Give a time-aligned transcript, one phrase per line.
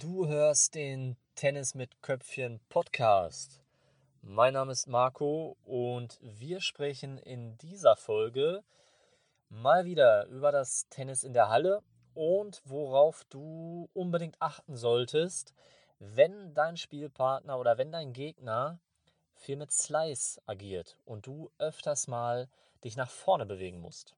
[0.00, 3.60] Du hörst den Tennis mit Köpfchen Podcast.
[4.22, 8.62] Mein Name ist Marco und wir sprechen in dieser Folge
[9.48, 11.82] mal wieder über das Tennis in der Halle
[12.14, 15.52] und worauf du unbedingt achten solltest,
[15.98, 18.78] wenn dein Spielpartner oder wenn dein Gegner
[19.34, 22.48] viel mit Slice agiert und du öfters mal
[22.84, 24.14] dich nach vorne bewegen musst.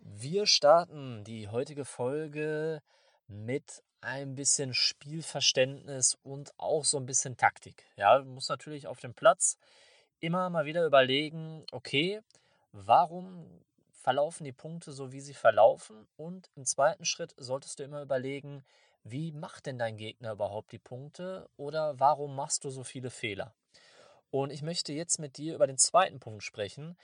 [0.00, 2.80] Wir starten die heutige Folge
[3.28, 7.84] mit ein bisschen Spielverständnis und auch so ein bisschen Taktik.
[7.96, 9.58] Ja, du musst natürlich auf dem Platz
[10.20, 12.20] immer mal wieder überlegen, okay,
[12.72, 16.06] warum verlaufen die Punkte so, wie sie verlaufen?
[16.16, 18.64] Und im zweiten Schritt solltest du immer überlegen,
[19.04, 23.54] wie macht denn dein Gegner überhaupt die Punkte oder warum machst du so viele Fehler?
[24.30, 26.96] Und ich möchte jetzt mit dir über den zweiten Punkt sprechen.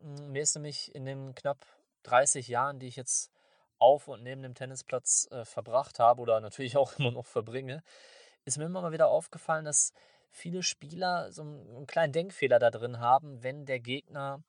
[0.00, 1.64] Mir ist nämlich in den knapp
[2.02, 3.30] 30 Jahren, die ich jetzt
[3.80, 7.82] auf und neben dem Tennisplatz äh, verbracht habe oder natürlich auch immer noch verbringe,
[8.44, 9.92] ist mir immer mal wieder aufgefallen, dass
[10.30, 14.42] viele Spieler so einen, einen kleinen Denkfehler da drin haben, wenn der Gegner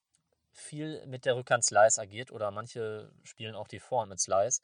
[0.53, 4.61] viel mit der Rückhand Slice agiert oder manche spielen auch die Vorhand mit Slice.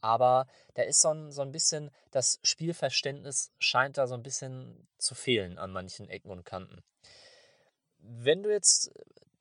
[0.00, 4.86] Aber da ist so ein, so ein bisschen, das Spielverständnis scheint da so ein bisschen
[4.98, 6.82] zu fehlen an manchen Ecken und Kanten.
[7.98, 8.92] Wenn du jetzt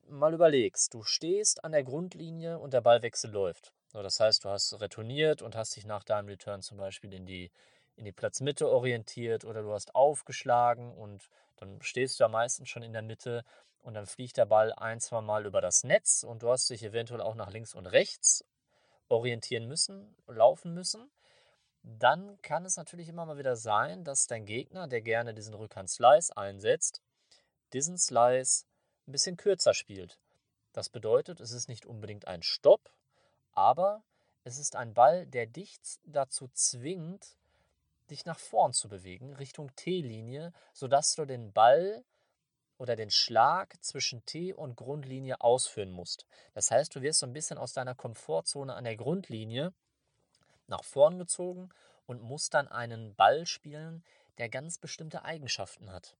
[0.07, 3.73] mal überlegst, du stehst an der Grundlinie und der Ballwechsel läuft.
[3.87, 7.25] So, das heißt, du hast retourniert und hast dich nach deinem Return zum Beispiel in
[7.25, 7.51] die,
[7.95, 12.83] in die Platzmitte orientiert oder du hast aufgeschlagen und dann stehst du ja meistens schon
[12.83, 13.45] in der Mitte
[13.79, 16.83] und dann fliegt der Ball ein, zwei Mal über das Netz und du hast dich
[16.83, 18.43] eventuell auch nach links und rechts
[19.07, 21.11] orientieren müssen, laufen müssen.
[21.83, 26.35] Dann kann es natürlich immer mal wieder sein, dass dein Gegner, der gerne diesen Rückhand-Slice
[26.35, 27.03] einsetzt,
[27.73, 28.65] diesen Slice
[29.07, 30.19] ein bisschen kürzer spielt.
[30.73, 32.91] Das bedeutet, es ist nicht unbedingt ein Stopp,
[33.55, 34.03] aber
[34.43, 37.35] es ist ein Ball, der dich dazu zwingt,
[38.11, 42.03] dich nach vorn zu bewegen, Richtung T-Linie, sodass du den Ball
[42.77, 46.27] oder den Schlag zwischen T und Grundlinie ausführen musst.
[46.53, 49.73] Das heißt, du wirst so ein bisschen aus deiner Komfortzone an der Grundlinie
[50.67, 51.69] nach vorn gezogen
[52.05, 54.03] und musst dann einen Ball spielen,
[54.37, 56.15] der ganz bestimmte Eigenschaften hat.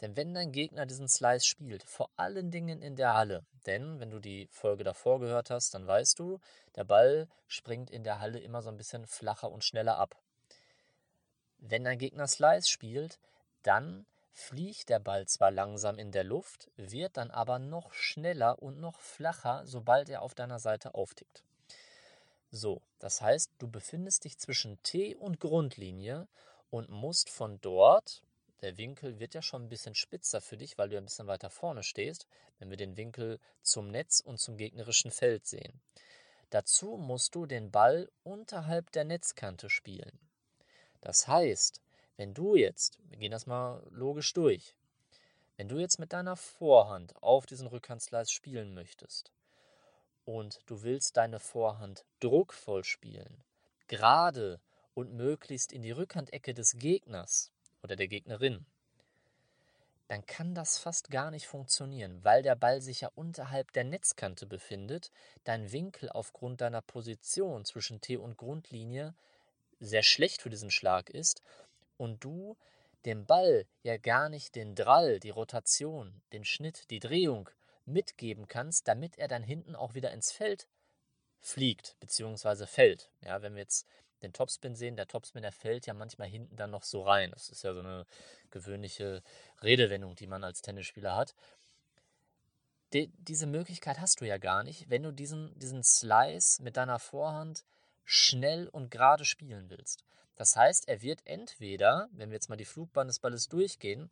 [0.00, 4.10] Denn wenn dein Gegner diesen Slice spielt, vor allen Dingen in der Halle, denn wenn
[4.10, 6.38] du die Folge davor gehört hast, dann weißt du,
[6.76, 10.16] der Ball springt in der Halle immer so ein bisschen flacher und schneller ab.
[11.58, 13.18] Wenn dein Gegner Slice spielt,
[13.62, 18.78] dann fliegt der Ball zwar langsam in der Luft, wird dann aber noch schneller und
[18.78, 21.42] noch flacher, sobald er auf deiner Seite auftickt.
[22.50, 26.28] So, das heißt, du befindest dich zwischen T und Grundlinie
[26.70, 28.22] und musst von dort
[28.62, 31.50] der Winkel wird ja schon ein bisschen spitzer für dich, weil du ein bisschen weiter
[31.50, 32.26] vorne stehst,
[32.58, 35.80] wenn wir den Winkel zum Netz und zum gegnerischen Feld sehen.
[36.50, 40.18] Dazu musst du den Ball unterhalb der Netzkante spielen.
[41.00, 41.80] Das heißt,
[42.16, 44.74] wenn du jetzt, wir gehen das mal logisch durch,
[45.56, 49.32] wenn du jetzt mit deiner Vorhand auf diesen Rückhandslice spielen möchtest
[50.24, 53.44] und du willst deine Vorhand druckvoll spielen,
[53.86, 54.60] gerade
[54.94, 57.52] und möglichst in die Rückhandecke des Gegners,
[57.82, 58.66] oder der Gegnerin,
[60.08, 64.46] dann kann das fast gar nicht funktionieren, weil der Ball sich ja unterhalb der Netzkante
[64.46, 65.10] befindet,
[65.44, 69.14] dein Winkel aufgrund deiner Position zwischen T und Grundlinie
[69.80, 71.42] sehr schlecht für diesen Schlag ist
[71.98, 72.56] und du
[73.04, 77.50] dem Ball ja gar nicht den Drall, die Rotation, den Schnitt, die Drehung
[77.84, 80.68] mitgeben kannst, damit er dann hinten auch wieder ins Feld
[81.40, 82.66] fliegt bzw.
[82.66, 83.10] fällt.
[83.20, 83.86] Ja, wenn wir jetzt
[84.22, 84.96] den Topspin sehen.
[84.96, 87.30] Der Topspin, der fällt ja manchmal hinten dann noch so rein.
[87.32, 88.06] Das ist ja so eine
[88.50, 89.22] gewöhnliche
[89.62, 91.34] Redewendung, die man als Tennisspieler hat.
[92.92, 96.98] Die, diese Möglichkeit hast du ja gar nicht, wenn du diesen, diesen Slice mit deiner
[96.98, 97.64] Vorhand
[98.04, 100.04] schnell und gerade spielen willst.
[100.36, 104.10] Das heißt, er wird entweder, wenn wir jetzt mal die Flugbahn des Balles durchgehen,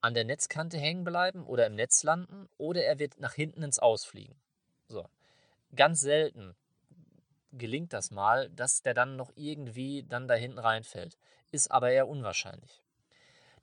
[0.00, 3.78] an der Netzkante hängen bleiben oder im Netz landen oder er wird nach hinten ins
[3.78, 4.36] Ausfliegen.
[4.88, 5.08] So.
[5.74, 6.54] Ganz selten
[7.52, 11.16] gelingt das mal, dass der dann noch irgendwie dann da hinten reinfällt.
[11.50, 12.82] Ist aber eher unwahrscheinlich.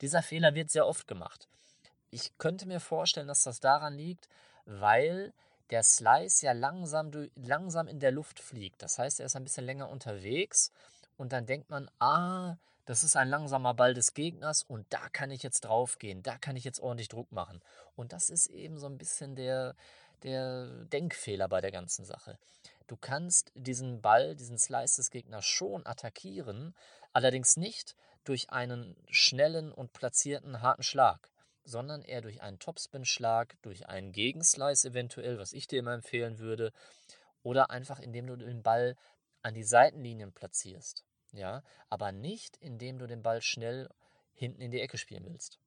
[0.01, 1.47] Dieser Fehler wird sehr oft gemacht.
[2.11, 4.29] Ich könnte mir vorstellen, dass das daran liegt,
[4.65, 5.33] weil
[5.69, 8.81] der Slice ja langsam, langsam in der Luft fliegt.
[8.81, 10.71] Das heißt, er ist ein bisschen länger unterwegs
[11.17, 15.29] und dann denkt man, ah, das ist ein langsamer Ball des Gegners und da kann
[15.29, 17.61] ich jetzt draufgehen, da kann ich jetzt ordentlich Druck machen.
[17.95, 19.75] Und das ist eben so ein bisschen der,
[20.23, 22.37] der Denkfehler bei der ganzen Sache.
[22.87, 26.73] Du kannst diesen Ball, diesen Slice des Gegners schon attackieren,
[27.11, 31.29] allerdings nicht durch einen schnellen und platzierten harten Schlag,
[31.63, 36.71] sondern eher durch einen Topspin-Schlag, durch einen Gegenslice eventuell, was ich dir immer empfehlen würde,
[37.43, 38.95] oder einfach indem du den Ball
[39.41, 41.03] an die Seitenlinien platzierst.
[41.33, 43.89] ja, aber nicht, indem du den Ball schnell
[44.33, 45.59] hinten in die Ecke spielen willst.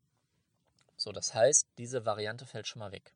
[0.96, 3.14] So, das heißt, diese Variante fällt schon mal weg.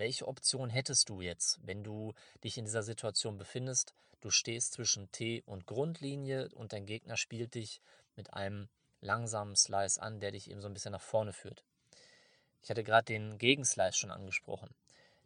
[0.00, 3.92] Welche Option hättest du jetzt, wenn du dich in dieser Situation befindest?
[4.22, 7.82] Du stehst zwischen T und Grundlinie und dein Gegner spielt dich
[8.16, 8.70] mit einem
[9.02, 11.64] langsamen Slice an, der dich eben so ein bisschen nach vorne führt.
[12.62, 14.74] Ich hatte gerade den Gegenslice schon angesprochen.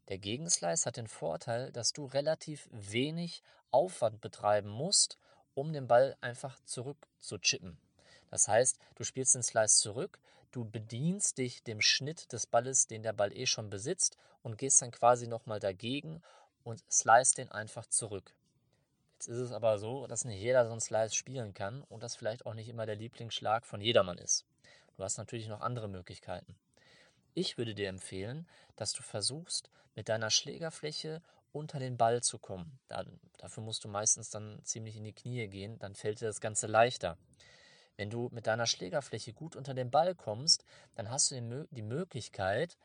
[0.08, 5.18] Der Gegenslice hat den Vorteil, dass du relativ wenig Aufwand betreiben musst,
[5.54, 7.78] um den Ball einfach zurück zu chippen.
[8.34, 10.18] Das heißt, du spielst den Slice zurück,
[10.50, 14.82] du bedienst dich dem Schnitt des Balles, den der Ball eh schon besitzt, und gehst
[14.82, 16.20] dann quasi nochmal dagegen
[16.64, 18.34] und slice den einfach zurück.
[19.12, 22.16] Jetzt ist es aber so, dass nicht jeder so einen Slice spielen kann und das
[22.16, 24.44] vielleicht auch nicht immer der Lieblingsschlag von jedermann ist.
[24.96, 26.56] Du hast natürlich noch andere Möglichkeiten.
[27.34, 31.22] Ich würde dir empfehlen, dass du versuchst, mit deiner Schlägerfläche
[31.52, 32.80] unter den Ball zu kommen.
[33.38, 36.66] Dafür musst du meistens dann ziemlich in die Knie gehen, dann fällt dir das Ganze
[36.66, 37.16] leichter.
[37.96, 40.64] Wenn du mit deiner Schlägerfläche gut unter den Ball kommst,
[40.94, 42.76] dann hast du die Möglichkeit,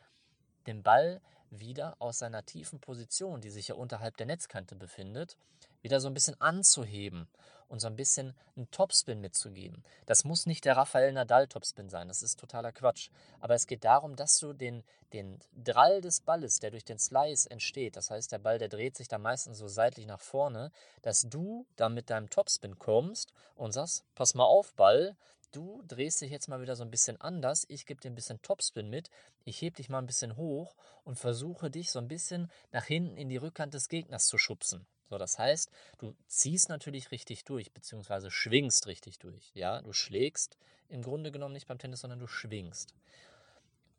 [0.66, 1.20] den Ball
[1.50, 5.36] wieder aus seiner tiefen Position, die sich ja unterhalb der Netzkante befindet,
[5.82, 7.28] wieder so ein bisschen anzuheben
[7.70, 9.84] und so ein bisschen einen Topspin mitzugeben.
[10.06, 13.10] Das muss nicht der Rafael Nadal Topspin sein, das ist totaler Quatsch.
[13.38, 14.82] Aber es geht darum, dass du den,
[15.12, 18.96] den Drall des Balles, der durch den Slice entsteht, das heißt, der Ball, der dreht
[18.96, 20.72] sich da meistens so seitlich nach vorne,
[21.02, 25.16] dass du da mit deinem Topspin kommst und sagst, pass mal auf, Ball,
[25.52, 28.42] du drehst dich jetzt mal wieder so ein bisschen anders, ich gebe dir ein bisschen
[28.42, 29.10] Topspin mit,
[29.44, 30.74] ich heb dich mal ein bisschen hoch
[31.04, 34.86] und versuche dich so ein bisschen nach hinten in die Rückhand des Gegners zu schubsen.
[35.08, 39.50] So, das heißt, du ziehst natürlich richtig durch, beziehungsweise schwingst richtig durch.
[39.54, 40.56] Ja, du schlägst
[40.88, 42.94] im Grunde genommen nicht beim Tennis, sondern du schwingst.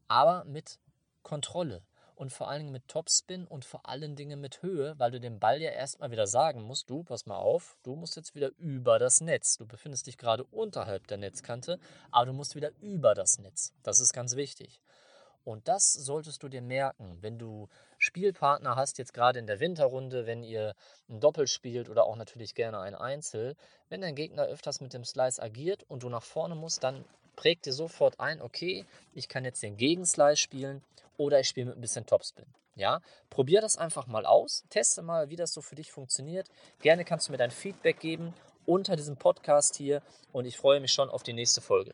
[0.08, 0.80] Aber mit
[1.22, 1.84] Kontrolle
[2.16, 5.40] und vor allen Dingen mit Topspin und vor allen Dingen mit Höhe, weil du dem
[5.40, 9.00] Ball ja erstmal wieder sagen musst, du, pass mal auf, du musst jetzt wieder über
[9.00, 9.58] das Netz.
[9.58, 11.80] Du befindest dich gerade unterhalb der Netzkante,
[12.12, 13.74] aber du musst wieder über das Netz.
[13.84, 14.82] Das ist ganz wichtig.
[15.44, 17.68] Und das solltest du dir merken, wenn du
[17.98, 20.76] Spielpartner hast, jetzt gerade in der Winterrunde, wenn ihr
[21.10, 23.56] ein Doppel spielt oder auch natürlich gerne ein Einzel.
[23.90, 27.06] Wenn dein Gegner öfters mit dem Slice agiert und du nach vorne musst, dann
[27.36, 30.84] prägt dir sofort ein, okay, ich kann jetzt den Gegenslice spielen
[31.22, 32.46] oder ich spiele mit ein bisschen Topspin.
[32.76, 36.48] Ja, probier das einfach mal aus, teste mal, wie das so für dich funktioniert.
[36.82, 38.34] Gerne kannst du mir dein Feedback geben
[38.66, 40.02] unter diesem Podcast hier
[40.32, 41.94] und ich freue mich schon auf die nächste Folge.